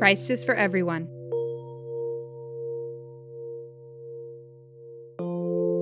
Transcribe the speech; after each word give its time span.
Christ 0.00 0.30
is 0.30 0.42
for 0.42 0.54
everyone. 0.54 1.02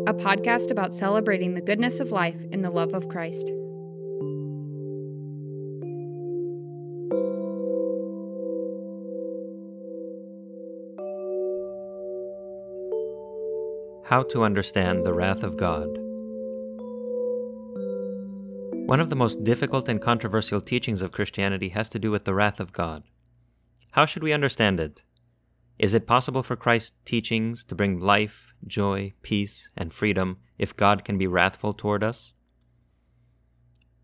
A 0.09 0.13
podcast 0.13 0.73
about 0.73 0.93
celebrating 0.93 1.55
the 1.55 1.61
goodness 1.61 2.01
of 2.01 2.11
life 2.11 2.45
in 2.51 2.63
the 2.63 2.71
love 2.71 2.95
of 2.95 3.09
Christ. 3.09 3.47
How 14.07 14.25
to 14.31 14.43
understand 14.43 15.07
the 15.07 15.15
wrath 15.15 15.45
of 15.45 15.57
God. 15.57 15.87
One 18.89 18.99
of 18.99 19.11
the 19.11 19.15
most 19.15 19.45
difficult 19.45 19.89
and 19.89 20.03
controversial 20.03 20.61
teachings 20.61 21.03
of 21.03 21.13
Christianity 21.13 21.69
has 21.69 21.89
to 21.91 22.01
do 22.01 22.11
with 22.11 22.25
the 22.25 22.35
wrath 22.35 22.59
of 22.59 22.73
God. 22.73 23.05
How 23.93 24.07
should 24.07 24.23
we 24.23 24.33
understand 24.33 24.81
it? 24.81 25.03
Is 25.79 25.95
it 25.95 26.07
possible 26.07 26.43
for 26.43 26.57
Christ's 26.57 26.93
teachings 27.05 27.65
to 27.65 27.75
bring 27.75 28.01
life, 28.01 28.53
joy, 28.67 29.15
peace, 29.23 29.71
and 29.77 29.93
freedom 29.93 30.39
if 30.59 30.77
God 30.77 31.05
can 31.05 31.17
be 31.19 31.27
wrathful 31.27 31.73
toward 31.73 32.03
us? 32.03 32.33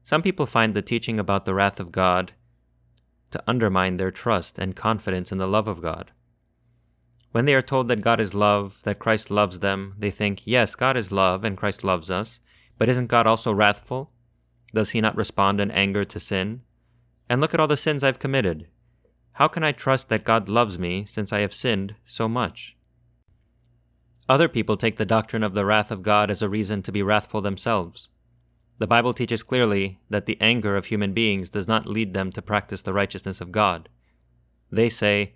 Some 0.04 0.22
people 0.22 0.46
find 0.46 0.74
the 0.74 0.82
teaching 0.82 1.18
about 1.18 1.44
the 1.44 1.54
wrath 1.54 1.80
of 1.80 1.90
God 1.90 2.32
to 3.32 3.42
undermine 3.46 3.96
their 3.96 4.10
trust 4.10 4.58
and 4.58 4.76
confidence 4.76 5.32
in 5.32 5.38
the 5.38 5.48
love 5.48 5.66
of 5.66 5.82
God. 5.82 6.12
When 7.32 7.46
they 7.46 7.54
are 7.54 7.62
told 7.62 7.88
that 7.88 8.00
God 8.00 8.20
is 8.20 8.32
love, 8.32 8.78
that 8.84 9.00
Christ 9.00 9.28
loves 9.28 9.58
them, 9.58 9.94
they 9.98 10.12
think, 10.12 10.42
yes, 10.44 10.76
God 10.76 10.96
is 10.96 11.10
love 11.10 11.42
and 11.42 11.56
Christ 11.56 11.82
loves 11.82 12.08
us, 12.08 12.38
but 12.78 12.88
isn't 12.88 13.08
God 13.08 13.26
also 13.26 13.52
wrathful? 13.52 14.12
Does 14.72 14.90
he 14.90 15.00
not 15.00 15.16
respond 15.16 15.60
in 15.60 15.72
anger 15.72 16.04
to 16.04 16.20
sin? 16.20 16.62
And 17.28 17.40
look 17.40 17.52
at 17.52 17.58
all 17.58 17.66
the 17.66 17.76
sins 17.76 18.04
I've 18.04 18.20
committed. 18.20 18.68
How 19.34 19.48
can 19.48 19.64
I 19.64 19.72
trust 19.72 20.08
that 20.10 20.22
God 20.22 20.48
loves 20.48 20.78
me 20.78 21.04
since 21.06 21.32
I 21.32 21.40
have 21.40 21.52
sinned 21.52 21.96
so 22.04 22.28
much? 22.28 22.76
Other 24.28 24.48
people 24.48 24.76
take 24.76 24.96
the 24.96 25.04
doctrine 25.04 25.42
of 25.42 25.54
the 25.54 25.64
wrath 25.64 25.90
of 25.90 26.04
God 26.04 26.30
as 26.30 26.40
a 26.40 26.48
reason 26.48 26.82
to 26.82 26.92
be 26.92 27.02
wrathful 27.02 27.40
themselves. 27.40 28.08
The 28.78 28.86
Bible 28.86 29.12
teaches 29.12 29.42
clearly 29.42 29.98
that 30.08 30.26
the 30.26 30.38
anger 30.40 30.76
of 30.76 30.86
human 30.86 31.12
beings 31.12 31.48
does 31.48 31.66
not 31.66 31.88
lead 31.88 32.14
them 32.14 32.30
to 32.30 32.42
practice 32.42 32.82
the 32.82 32.92
righteousness 32.92 33.40
of 33.40 33.50
God. 33.50 33.88
They 34.70 34.88
say, 34.88 35.34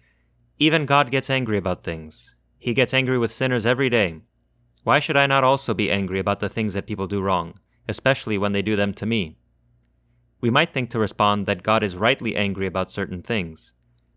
even 0.61 0.87
God 0.87 1.11
gets 1.11 1.29
angry 1.29 1.59
about 1.59 1.83
things. 1.83 2.37
He 2.57 2.75
gets 2.75 2.95
angry 2.95 3.19
with 3.19 3.33
sinners 3.33 3.67
every 3.67 3.91
day. 3.91 4.21
Why 4.85 5.01
should 5.01 5.17
I 5.17 5.27
not 5.27 5.43
also 5.43 5.75
be 5.75 5.91
angry 5.91 6.21
about 6.21 6.39
the 6.39 6.49
things 6.49 6.75
that 6.75 6.87
people 6.87 7.09
do 7.09 7.21
wrong, 7.21 7.55
especially 7.89 8.39
when 8.39 8.53
they 8.53 8.63
do 8.63 8.77
them 8.77 8.95
to 8.95 9.07
me? 9.07 9.39
We 10.41 10.51
might 10.51 10.73
think 10.73 10.91
to 10.91 11.01
respond 11.01 11.47
that 11.47 11.65
God 11.65 11.83
is 11.83 11.97
rightly 11.97 12.37
angry 12.37 12.67
about 12.67 12.93
certain 12.93 13.23
things, 13.23 13.73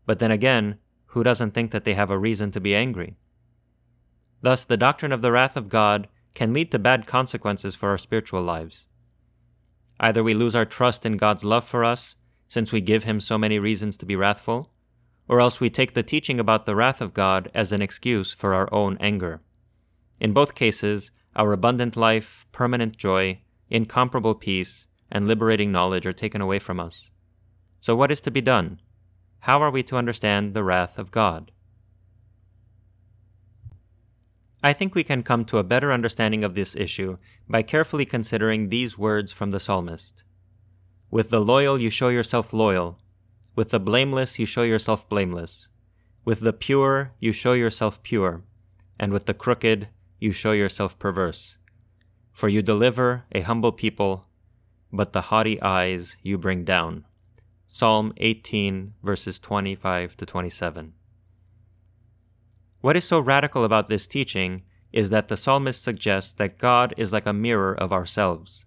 but 0.05 0.19
then 0.19 0.31
again, 0.31 0.77
who 1.07 1.23
doesn't 1.23 1.51
think 1.51 1.71
that 1.71 1.85
they 1.85 1.93
have 1.93 2.09
a 2.09 2.17
reason 2.17 2.51
to 2.51 2.59
be 2.59 2.75
angry? 2.75 3.17
Thus, 4.41 4.63
the 4.63 4.77
doctrine 4.77 5.11
of 5.11 5.21
the 5.21 5.31
wrath 5.31 5.55
of 5.55 5.69
God 5.69 6.07
can 6.33 6.53
lead 6.53 6.71
to 6.71 6.79
bad 6.79 7.05
consequences 7.05 7.75
for 7.75 7.89
our 7.89 7.97
spiritual 7.97 8.41
lives. 8.41 8.87
Either 9.99 10.23
we 10.23 10.33
lose 10.33 10.55
our 10.55 10.65
trust 10.65 11.05
in 11.05 11.17
God's 11.17 11.43
love 11.43 11.63
for 11.63 11.83
us, 11.83 12.15
since 12.47 12.71
we 12.71 12.81
give 12.81 13.03
Him 13.03 13.19
so 13.19 13.37
many 13.37 13.59
reasons 13.59 13.97
to 13.97 14.05
be 14.05 14.15
wrathful, 14.15 14.71
or 15.27 15.39
else 15.39 15.59
we 15.59 15.69
take 15.69 15.93
the 15.93 16.03
teaching 16.03 16.39
about 16.39 16.65
the 16.65 16.75
wrath 16.75 17.01
of 17.01 17.13
God 17.13 17.51
as 17.53 17.71
an 17.71 17.81
excuse 17.81 18.31
for 18.31 18.53
our 18.53 18.67
own 18.73 18.97
anger. 18.99 19.41
In 20.19 20.33
both 20.33 20.55
cases, 20.55 21.11
our 21.35 21.53
abundant 21.53 21.95
life, 21.95 22.45
permanent 22.51 22.97
joy, 22.97 23.39
incomparable 23.69 24.35
peace, 24.35 24.87
and 25.11 25.27
liberating 25.27 25.71
knowledge 25.71 26.05
are 26.05 26.13
taken 26.13 26.41
away 26.41 26.59
from 26.59 26.79
us. 26.79 27.11
So, 27.79 27.95
what 27.95 28.11
is 28.11 28.21
to 28.21 28.31
be 28.31 28.41
done? 28.41 28.79
How 29.41 29.59
are 29.61 29.71
we 29.71 29.81
to 29.83 29.97
understand 29.97 30.53
the 30.53 30.63
wrath 30.63 30.99
of 30.99 31.09
God? 31.09 31.51
I 34.63 34.71
think 34.71 34.93
we 34.93 35.03
can 35.03 35.23
come 35.23 35.45
to 35.45 35.57
a 35.57 35.63
better 35.63 35.91
understanding 35.91 36.43
of 36.43 36.53
this 36.53 36.75
issue 36.75 37.17
by 37.49 37.63
carefully 37.63 38.05
considering 38.05 38.69
these 38.69 38.99
words 38.99 39.31
from 39.31 39.49
the 39.49 39.59
psalmist 39.59 40.23
With 41.09 41.31
the 41.31 41.39
loyal 41.39 41.81
you 41.81 41.89
show 41.89 42.09
yourself 42.09 42.53
loyal, 42.53 42.99
with 43.55 43.69
the 43.69 43.79
blameless 43.79 44.37
you 44.37 44.45
show 44.45 44.61
yourself 44.61 45.09
blameless. 45.09 45.69
With 46.23 46.41
the 46.41 46.53
pure 46.53 47.13
you 47.19 47.31
show 47.31 47.53
yourself 47.53 48.03
pure. 48.03 48.43
And 48.99 49.11
with 49.11 49.25
the 49.25 49.33
crooked 49.33 49.87
you 50.19 50.31
show 50.31 50.51
yourself 50.51 50.99
perverse. 50.99 51.57
For 52.31 52.47
you 52.47 52.61
deliver 52.61 53.25
a 53.31 53.41
humble 53.41 53.71
people, 53.71 54.27
but 54.93 55.13
the 55.13 55.21
haughty 55.21 55.59
eyes 55.61 56.15
you 56.21 56.37
bring 56.37 56.63
down. 56.63 57.05
Psalm 57.73 58.11
18, 58.17 58.95
verses 59.01 59.39
25 59.39 60.17
to 60.17 60.25
27. 60.25 60.91
What 62.81 62.97
is 62.97 63.05
so 63.05 63.17
radical 63.17 63.63
about 63.63 63.87
this 63.87 64.05
teaching 64.05 64.63
is 64.91 65.09
that 65.09 65.29
the 65.29 65.37
psalmist 65.37 65.81
suggests 65.81 66.33
that 66.33 66.57
God 66.57 66.93
is 66.97 67.13
like 67.13 67.25
a 67.25 67.31
mirror 67.31 67.73
of 67.73 67.93
ourselves. 67.93 68.65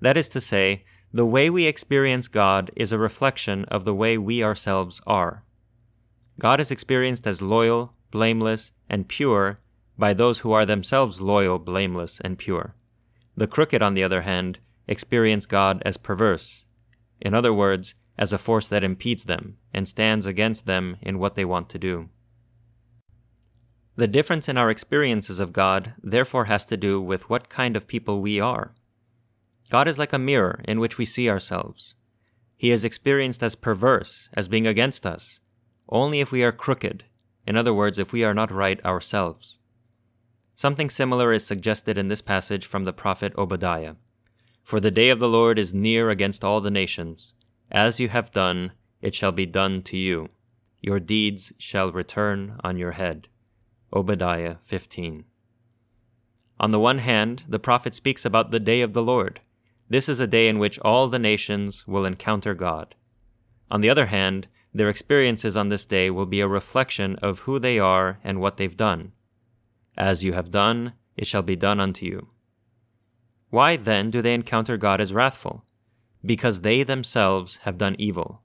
That 0.00 0.16
is 0.16 0.28
to 0.30 0.40
say, 0.40 0.82
the 1.12 1.24
way 1.24 1.50
we 1.50 1.66
experience 1.66 2.26
God 2.26 2.72
is 2.74 2.90
a 2.90 2.98
reflection 2.98 3.64
of 3.66 3.84
the 3.84 3.94
way 3.94 4.18
we 4.18 4.42
ourselves 4.42 5.00
are. 5.06 5.44
God 6.40 6.58
is 6.58 6.72
experienced 6.72 7.28
as 7.28 7.42
loyal, 7.42 7.94
blameless, 8.10 8.72
and 8.90 9.06
pure 9.06 9.60
by 9.96 10.12
those 10.12 10.40
who 10.40 10.50
are 10.50 10.66
themselves 10.66 11.20
loyal, 11.20 11.60
blameless, 11.60 12.18
and 12.24 12.36
pure. 12.36 12.74
The 13.36 13.46
crooked, 13.46 13.82
on 13.82 13.94
the 13.94 14.02
other 14.02 14.22
hand, 14.22 14.58
experience 14.88 15.46
God 15.46 15.80
as 15.86 15.96
perverse, 15.96 16.64
in 17.20 17.34
other 17.34 17.54
words, 17.54 17.94
as 18.18 18.32
a 18.32 18.38
force 18.38 18.68
that 18.68 18.84
impedes 18.84 19.24
them 19.24 19.56
and 19.72 19.88
stands 19.88 20.26
against 20.26 20.66
them 20.66 20.96
in 21.00 21.18
what 21.18 21.34
they 21.34 21.44
want 21.44 21.68
to 21.70 21.78
do. 21.78 22.08
The 23.96 24.06
difference 24.06 24.48
in 24.48 24.56
our 24.56 24.70
experiences 24.70 25.38
of 25.38 25.52
God 25.52 25.94
therefore 26.02 26.46
has 26.46 26.64
to 26.66 26.76
do 26.76 27.00
with 27.00 27.28
what 27.28 27.48
kind 27.48 27.76
of 27.76 27.86
people 27.86 28.20
we 28.20 28.40
are. 28.40 28.74
God 29.70 29.86
is 29.86 29.98
like 29.98 30.12
a 30.12 30.18
mirror 30.18 30.60
in 30.66 30.80
which 30.80 30.98
we 30.98 31.04
see 31.04 31.28
ourselves. 31.28 31.94
He 32.56 32.70
is 32.70 32.84
experienced 32.84 33.42
as 33.42 33.54
perverse, 33.54 34.28
as 34.34 34.48
being 34.48 34.66
against 34.66 35.04
us, 35.04 35.40
only 35.88 36.20
if 36.20 36.30
we 36.30 36.42
are 36.42 36.52
crooked, 36.52 37.04
in 37.46 37.56
other 37.56 37.74
words, 37.74 37.98
if 37.98 38.12
we 38.12 38.24
are 38.24 38.34
not 38.34 38.50
right 38.50 38.82
ourselves. 38.84 39.58
Something 40.54 40.90
similar 40.90 41.32
is 41.32 41.44
suggested 41.44 41.98
in 41.98 42.08
this 42.08 42.22
passage 42.22 42.66
from 42.66 42.84
the 42.84 42.92
prophet 42.92 43.32
Obadiah. 43.36 43.94
For 44.62 44.78
the 44.78 44.90
day 44.90 45.10
of 45.10 45.18
the 45.18 45.28
Lord 45.28 45.58
is 45.58 45.74
near 45.74 46.08
against 46.08 46.44
all 46.44 46.60
the 46.60 46.70
nations. 46.70 47.34
As 47.72 47.98
you 47.98 48.10
have 48.10 48.30
done, 48.30 48.72
it 49.00 49.14
shall 49.14 49.32
be 49.32 49.46
done 49.46 49.82
to 49.82 49.96
you. 49.96 50.28
Your 50.80 51.00
deeds 51.00 51.52
shall 51.58 51.90
return 51.90 52.60
on 52.62 52.76
your 52.76 52.92
head. 52.92 53.26
Obadiah 53.92 54.56
15. 54.62 55.24
On 56.60 56.70
the 56.70 56.78
one 56.78 56.98
hand, 56.98 57.42
the 57.48 57.58
prophet 57.58 57.94
speaks 57.94 58.24
about 58.24 58.52
the 58.52 58.60
day 58.60 58.82
of 58.82 58.92
the 58.92 59.02
Lord, 59.02 59.40
this 59.92 60.08
is 60.08 60.20
a 60.20 60.26
day 60.26 60.48
in 60.48 60.58
which 60.58 60.78
all 60.78 61.06
the 61.06 61.18
nations 61.18 61.86
will 61.86 62.06
encounter 62.06 62.54
God. 62.54 62.94
On 63.70 63.82
the 63.82 63.90
other 63.90 64.06
hand, 64.06 64.48
their 64.72 64.88
experiences 64.88 65.54
on 65.54 65.68
this 65.68 65.84
day 65.84 66.08
will 66.08 66.24
be 66.24 66.40
a 66.40 66.48
reflection 66.48 67.16
of 67.16 67.40
who 67.40 67.58
they 67.58 67.78
are 67.78 68.18
and 68.24 68.40
what 68.40 68.56
they've 68.56 68.74
done. 68.74 69.12
As 69.94 70.24
you 70.24 70.32
have 70.32 70.50
done, 70.50 70.94
it 71.14 71.26
shall 71.26 71.42
be 71.42 71.56
done 71.56 71.78
unto 71.78 72.06
you. 72.06 72.28
Why 73.50 73.76
then 73.76 74.10
do 74.10 74.22
they 74.22 74.32
encounter 74.32 74.78
God 74.78 74.98
as 74.98 75.12
wrathful? 75.12 75.62
Because 76.24 76.60
they 76.60 76.82
themselves 76.82 77.56
have 77.62 77.78
done 77.78 77.96
evil. 77.98 78.42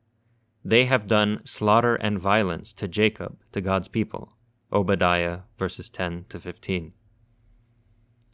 They 0.66 0.86
have 0.86 1.08
done 1.08 1.42
slaughter 1.46 1.96
and 1.96 2.20
violence 2.20 2.74
to 2.74 2.88
Jacob, 2.88 3.38
to 3.52 3.62
God's 3.62 3.88
people. 3.88 4.34
Obadiah 4.72 5.40
verses 5.58 5.90
10 5.90 6.26
to 6.30 6.40
15. 6.40 6.94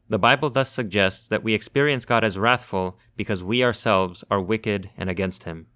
The 0.09 0.19
Bible 0.19 0.49
thus 0.49 0.71
suggests 0.71 1.27
that 1.27 1.43
we 1.43 1.53
experience 1.53 2.05
God 2.05 2.23
as 2.23 2.37
wrathful 2.37 2.97
because 3.15 3.43
we 3.43 3.63
ourselves 3.63 4.23
are 4.29 4.41
wicked 4.41 4.89
and 4.97 5.09
against 5.09 5.43
Him. 5.43 5.67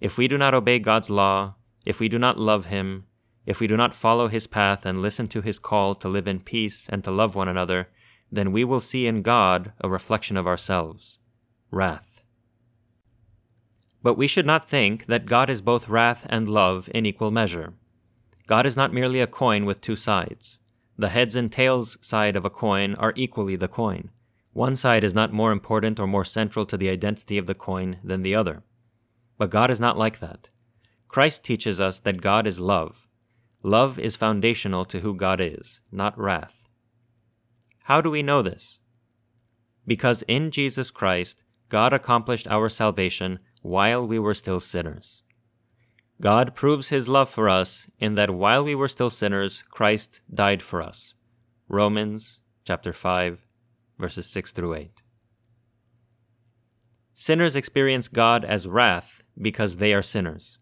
If 0.00 0.16
we 0.16 0.28
do 0.28 0.38
not 0.38 0.54
obey 0.54 0.78
God's 0.78 1.10
law, 1.10 1.56
if 1.84 2.00
we 2.00 2.08
do 2.08 2.18
not 2.18 2.38
love 2.38 2.66
Him, 2.66 3.06
if 3.46 3.60
we 3.60 3.66
do 3.66 3.76
not 3.76 3.94
follow 3.94 4.28
His 4.28 4.46
path 4.46 4.86
and 4.86 5.02
listen 5.02 5.28
to 5.28 5.42
His 5.42 5.58
call 5.58 5.94
to 5.96 6.08
live 6.08 6.28
in 6.28 6.40
peace 6.40 6.88
and 6.88 7.02
to 7.04 7.10
love 7.10 7.34
one 7.34 7.48
another, 7.48 7.88
then 8.30 8.52
we 8.52 8.64
will 8.64 8.80
see 8.80 9.06
in 9.06 9.22
God 9.22 9.72
a 9.80 9.88
reflection 9.88 10.36
of 10.36 10.46
ourselves 10.46 11.18
wrath. 11.70 12.09
But 14.02 14.14
we 14.14 14.26
should 14.26 14.46
not 14.46 14.68
think 14.68 15.06
that 15.06 15.26
God 15.26 15.50
is 15.50 15.60
both 15.60 15.88
wrath 15.88 16.26
and 16.28 16.48
love 16.48 16.88
in 16.94 17.06
equal 17.06 17.30
measure. 17.30 17.74
God 18.46 18.66
is 18.66 18.76
not 18.76 18.92
merely 18.92 19.20
a 19.20 19.26
coin 19.26 19.64
with 19.64 19.80
two 19.80 19.96
sides. 19.96 20.58
The 20.96 21.10
heads 21.10 21.36
and 21.36 21.50
tails 21.50 21.98
side 22.00 22.36
of 22.36 22.44
a 22.44 22.50
coin 22.50 22.94
are 22.96 23.12
equally 23.16 23.56
the 23.56 23.68
coin. 23.68 24.10
One 24.52 24.74
side 24.74 25.04
is 25.04 25.14
not 25.14 25.32
more 25.32 25.52
important 25.52 26.00
or 26.00 26.06
more 26.06 26.24
central 26.24 26.66
to 26.66 26.76
the 26.76 26.88
identity 26.88 27.38
of 27.38 27.46
the 27.46 27.54
coin 27.54 27.98
than 28.02 28.22
the 28.22 28.34
other. 28.34 28.62
But 29.38 29.50
God 29.50 29.70
is 29.70 29.80
not 29.80 29.96
like 29.96 30.18
that. 30.18 30.50
Christ 31.08 31.44
teaches 31.44 31.80
us 31.80 32.00
that 32.00 32.20
God 32.20 32.46
is 32.46 32.60
love. 32.60 33.06
Love 33.62 33.98
is 33.98 34.16
foundational 34.16 34.84
to 34.86 35.00
who 35.00 35.14
God 35.14 35.40
is, 35.40 35.80
not 35.92 36.18
wrath. 36.18 36.68
How 37.84 38.00
do 38.00 38.10
we 38.10 38.22
know 38.22 38.42
this? 38.42 38.78
Because 39.86 40.22
in 40.28 40.50
Jesus 40.50 40.90
Christ, 40.90 41.44
God 41.68 41.92
accomplished 41.92 42.48
our 42.48 42.68
salvation 42.68 43.38
while 43.62 44.06
we 44.06 44.18
were 44.18 44.34
still 44.34 44.60
sinners. 44.60 45.22
God 46.20 46.54
proves 46.54 46.88
his 46.88 47.08
love 47.08 47.30
for 47.30 47.48
us 47.48 47.86
in 47.98 48.14
that 48.14 48.30
while 48.30 48.62
we 48.62 48.74
were 48.74 48.88
still 48.88 49.10
sinners, 49.10 49.64
Christ 49.70 50.20
died 50.32 50.62
for 50.62 50.82
us. 50.82 51.14
Romans 51.68 52.40
chapter 52.64 52.92
5 52.92 53.46
verses 54.00 54.26
6 54.26 54.52
through 54.52 54.74
8. 54.74 55.02
Sinners 57.14 57.54
experience 57.54 58.08
God 58.08 58.44
as 58.44 58.66
wrath 58.66 59.22
because 59.40 59.76
they 59.76 59.92
are 59.92 60.02
sinners. 60.02 60.58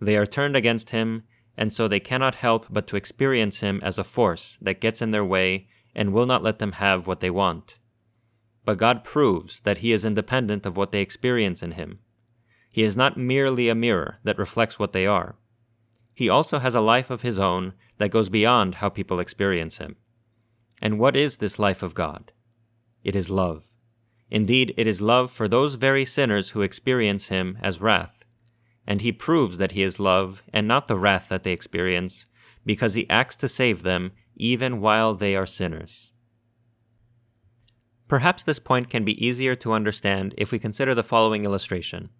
They 0.00 0.16
are 0.16 0.26
turned 0.26 0.56
against 0.56 0.90
him, 0.90 1.22
and 1.56 1.72
so 1.72 1.86
they 1.86 2.00
cannot 2.00 2.34
help 2.36 2.66
but 2.68 2.86
to 2.88 2.96
experience 2.96 3.60
him 3.60 3.80
as 3.82 3.96
a 3.96 4.04
force 4.04 4.58
that 4.60 4.80
gets 4.80 5.00
in 5.00 5.12
their 5.12 5.24
way 5.24 5.68
and 5.94 6.12
will 6.12 6.26
not 6.26 6.42
let 6.42 6.58
them 6.58 6.72
have 6.72 7.06
what 7.06 7.20
they 7.20 7.30
want. 7.30 7.78
But 8.64 8.78
God 8.78 9.04
proves 9.04 9.60
that 9.60 9.78
he 9.78 9.92
is 9.92 10.04
independent 10.04 10.66
of 10.66 10.76
what 10.76 10.92
they 10.92 11.00
experience 11.00 11.62
in 11.62 11.72
him. 11.72 12.00
He 12.70 12.82
is 12.82 12.96
not 12.96 13.16
merely 13.16 13.68
a 13.68 13.74
mirror 13.74 14.18
that 14.24 14.38
reflects 14.38 14.78
what 14.78 14.92
they 14.92 15.06
are. 15.06 15.36
He 16.14 16.28
also 16.28 16.58
has 16.58 16.74
a 16.74 16.80
life 16.80 17.10
of 17.10 17.22
his 17.22 17.38
own 17.38 17.74
that 17.98 18.10
goes 18.10 18.28
beyond 18.28 18.76
how 18.76 18.88
people 18.88 19.20
experience 19.20 19.78
him. 19.78 19.96
And 20.80 20.98
what 20.98 21.16
is 21.16 21.38
this 21.38 21.58
life 21.58 21.82
of 21.82 21.94
God? 21.94 22.32
It 23.02 23.16
is 23.16 23.28
love. 23.30 23.64
Indeed, 24.30 24.72
it 24.76 24.86
is 24.86 25.02
love 25.02 25.30
for 25.30 25.48
those 25.48 25.74
very 25.74 26.04
sinners 26.04 26.50
who 26.50 26.62
experience 26.62 27.26
him 27.26 27.58
as 27.60 27.80
wrath. 27.80 28.24
And 28.86 29.00
he 29.00 29.12
proves 29.12 29.58
that 29.58 29.72
he 29.72 29.82
is 29.82 29.98
love 29.98 30.44
and 30.52 30.68
not 30.68 30.86
the 30.86 30.96
wrath 30.96 31.28
that 31.28 31.42
they 31.42 31.52
experience, 31.52 32.26
because 32.64 32.94
he 32.94 33.08
acts 33.10 33.36
to 33.36 33.48
save 33.48 33.82
them 33.82 34.12
even 34.36 34.80
while 34.80 35.14
they 35.14 35.34
are 35.34 35.46
sinners. 35.46 36.12
Perhaps 38.08 38.44
this 38.44 38.58
point 38.58 38.90
can 38.90 39.04
be 39.04 39.24
easier 39.24 39.54
to 39.56 39.72
understand 39.72 40.34
if 40.36 40.50
we 40.50 40.58
consider 40.58 40.94
the 40.94 41.04
following 41.04 41.44
illustration. 41.44 42.10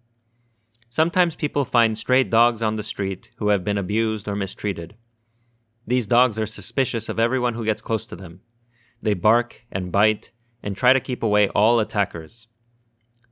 Sometimes 0.91 1.35
people 1.35 1.63
find 1.63 1.97
stray 1.97 2.25
dogs 2.25 2.61
on 2.61 2.75
the 2.75 2.83
street 2.83 3.29
who 3.37 3.47
have 3.47 3.63
been 3.63 3.77
abused 3.77 4.27
or 4.27 4.35
mistreated. 4.35 4.95
These 5.87 6.05
dogs 6.05 6.37
are 6.37 6.45
suspicious 6.45 7.07
of 7.07 7.17
everyone 7.17 7.53
who 7.53 7.63
gets 7.63 7.81
close 7.81 8.05
to 8.07 8.15
them. 8.17 8.41
They 9.01 9.13
bark 9.13 9.61
and 9.71 9.89
bite 9.89 10.31
and 10.61 10.75
try 10.75 10.91
to 10.91 10.99
keep 10.99 11.23
away 11.23 11.47
all 11.47 11.79
attackers. 11.79 12.47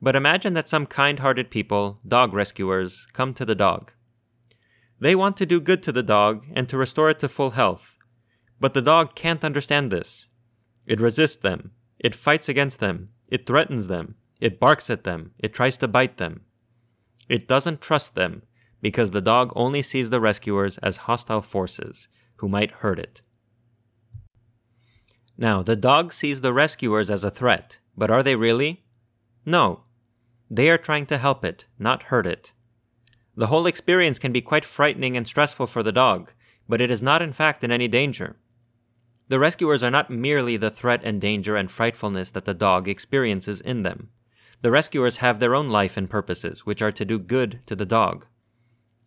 But 0.01 0.15
imagine 0.15 0.53
that 0.53 0.69
some 0.69 0.85
kind 0.85 1.19
hearted 1.19 1.51
people, 1.51 1.99
dog 2.07 2.33
rescuers, 2.33 3.05
come 3.11 3.33
to 3.33 3.43
the 3.43 3.55
dog. 3.55 3.91
They 4.97 5.13
want 5.13 5.35
to 5.35 5.45
do 5.45 5.59
good 5.59 5.83
to 5.83 5.91
the 5.91 6.01
dog 6.01 6.45
and 6.55 6.69
to 6.69 6.77
restore 6.77 7.09
it 7.09 7.19
to 7.19 7.27
full 7.27 7.51
health. 7.51 7.97
But 8.61 8.73
the 8.73 8.81
dog 8.81 9.15
can't 9.15 9.43
understand 9.43 9.91
this. 9.91 10.27
It 10.85 11.01
resists 11.01 11.35
them. 11.35 11.71
It 11.99 12.15
fights 12.15 12.47
against 12.47 12.79
them. 12.79 13.09
It 13.27 13.45
threatens 13.45 13.87
them. 13.87 14.15
It 14.39 14.61
barks 14.61 14.89
at 14.89 15.03
them. 15.03 15.31
It 15.37 15.53
tries 15.53 15.77
to 15.79 15.89
bite 15.89 16.15
them. 16.15 16.45
It 17.29 17.47
doesn't 17.47 17.79
trust 17.79 18.15
them 18.15 18.41
because 18.81 19.11
the 19.11 19.21
dog 19.21 19.53
only 19.55 19.81
sees 19.81 20.09
the 20.09 20.19
rescuers 20.19 20.77
as 20.79 20.97
hostile 20.97 21.41
forces 21.41 22.07
who 22.37 22.49
might 22.49 22.71
hurt 22.71 22.99
it. 22.99 23.21
Now, 25.37 25.61
the 25.61 25.75
dog 25.75 26.11
sees 26.11 26.41
the 26.41 26.51
rescuers 26.51 27.09
as 27.09 27.23
a 27.23 27.29
threat, 27.29 27.79
but 27.95 28.11
are 28.11 28.23
they 28.23 28.35
really? 28.35 28.83
No. 29.45 29.83
They 30.49 30.69
are 30.69 30.77
trying 30.77 31.05
to 31.07 31.17
help 31.17 31.45
it, 31.45 31.65
not 31.77 32.03
hurt 32.03 32.25
it. 32.25 32.51
The 33.35 33.47
whole 33.47 33.67
experience 33.67 34.19
can 34.19 34.33
be 34.33 34.41
quite 34.41 34.65
frightening 34.65 35.15
and 35.15 35.27
stressful 35.27 35.67
for 35.67 35.83
the 35.83 35.91
dog, 35.91 36.33
but 36.67 36.81
it 36.81 36.91
is 36.91 37.03
not 37.03 37.21
in 37.21 37.31
fact 37.31 37.63
in 37.63 37.71
any 37.71 37.87
danger. 37.87 38.37
The 39.29 39.39
rescuers 39.39 39.83
are 39.83 39.91
not 39.91 40.09
merely 40.09 40.57
the 40.57 40.71
threat 40.71 41.01
and 41.03 41.21
danger 41.21 41.55
and 41.55 41.69
frightfulness 41.69 42.31
that 42.31 42.45
the 42.45 42.53
dog 42.53 42.87
experiences 42.87 43.61
in 43.61 43.83
them. 43.83 44.09
The 44.61 44.71
rescuers 44.71 45.17
have 45.17 45.39
their 45.39 45.55
own 45.55 45.69
life 45.69 45.95
and 45.95 46.09
purposes, 46.09 46.65
which 46.65 46.81
are 46.81 46.91
to 46.91 47.05
do 47.05 47.17
good 47.17 47.61
to 47.65 47.75
the 47.75 47.85
dog. 47.85 48.25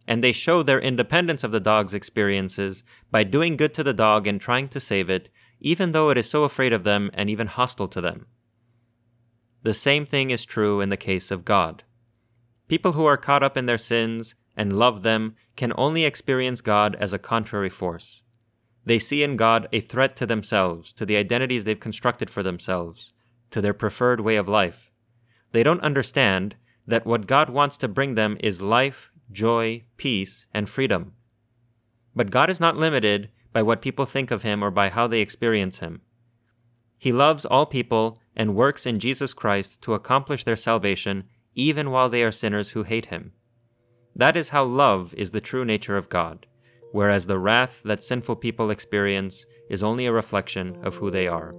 And 0.07 0.25
they 0.25 0.33
show 0.33 0.63
their 0.63 0.81
independence 0.81 1.45
of 1.45 1.53
the 1.53 1.61
dog's 1.61 1.95
experiences 1.95 2.83
by 3.11 3.25
doing 3.25 3.57
good 3.57 3.75
to 3.75 3.85
the 3.85 3.93
dog 3.93 4.27
and 4.27 4.41
trying 4.41 4.69
to 4.69 4.81
save 4.81 5.11
it, 5.11 5.29
even 5.61 5.93
though 5.93 6.11
it 6.11 6.19
is 6.19 6.29
so 6.29 6.45
afraid 6.45 6.73
of 6.73 6.85
them 6.85 7.11
and 7.15 7.31
even 7.31 7.47
hostile 7.47 7.89
to 7.89 8.01
them. 8.01 8.27
The 9.63 9.75
same 9.75 10.07
thing 10.07 10.31
is 10.31 10.45
true 10.45 10.81
in 10.81 10.89
the 10.89 10.97
case 10.97 11.31
of 11.31 11.45
God. 11.45 11.85
People 12.67 12.93
who 12.93 13.05
are 13.05 13.17
caught 13.17 13.43
up 13.43 13.57
in 13.57 13.67
their 13.67 13.79
sins 13.79 14.35
and 14.57 14.77
love 14.77 15.03
them 15.03 15.37
can 15.57 15.73
only 15.77 16.05
experience 16.05 16.61
God 16.61 16.97
as 16.99 17.13
a 17.13 17.19
contrary 17.19 17.71
force. 17.71 18.23
They 18.85 18.99
see 18.99 19.23
in 19.23 19.37
God 19.37 19.69
a 19.73 19.81
threat 19.81 20.17
to 20.17 20.27
themselves, 20.27 20.93
to 20.95 21.07
the 21.07 21.17
identities 21.17 21.65
they've 21.65 21.79
constructed 21.79 22.29
for 22.29 22.43
themselves, 22.43 23.13
to 23.51 23.61
their 23.61 23.75
preferred 23.75 24.21
way 24.21 24.37
of 24.37 24.49
life. 24.49 24.92
They 25.53 25.63
don't 25.63 25.83
understand 25.83 26.57
that 26.87 27.07
what 27.07 27.27
God 27.27 27.51
wants 27.51 27.77
to 27.79 27.89
bring 27.89 28.15
them 28.15 28.37
is 28.41 28.61
life, 28.61 29.11
joy, 29.31 29.85
peace, 29.97 30.47
and 30.53 30.69
freedom. 30.69 31.13
But 32.15 32.31
God 32.31 32.51
is 32.51 32.61
not 32.61 32.77
limited 32.77 33.31
by 33.53 33.63
what 33.63 33.83
people 33.83 34.07
think 34.07 34.31
of 34.31 34.43
him 34.43 34.63
or 34.63 34.71
by 34.71 34.89
how 34.89 35.07
they 35.07 35.21
experience 35.21 35.79
him. 35.79 36.01
He 36.99 37.13
loves 37.13 37.45
all 37.45 37.67
people 37.67 38.19
and 38.37 38.55
works 38.55 38.87
in 38.87 38.99
Jesus 38.99 39.35
Christ 39.35 39.83
to 39.83 39.95
accomplish 39.95 40.45
their 40.45 40.57
salvation 40.57 41.25
even 41.55 41.91
while 41.91 42.09
they 42.09 42.23
are 42.23 42.33
sinners 42.33 42.71
who 42.71 42.83
hate 42.83 43.07
him. 43.07 43.33
That 44.15 44.37
is 44.37 44.51
how 44.51 44.65
love 44.65 45.15
is 45.15 45.31
the 45.31 45.41
true 45.41 45.65
nature 45.65 45.97
of 45.97 46.09
God, 46.09 46.47
whereas 46.93 47.27
the 47.27 47.39
wrath 47.39 47.83
that 47.85 48.05
sinful 48.05 48.37
people 48.37 48.71
experience 48.71 49.47
is 49.69 49.83
only 49.83 50.07
a 50.07 50.13
reflection 50.13 50.79
of 50.83 50.97
who 50.97 51.11
they 51.11 51.27
are. 51.27 51.55